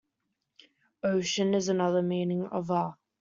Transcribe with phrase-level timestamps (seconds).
[1.03, 2.97] Ocean is another meaning of Va.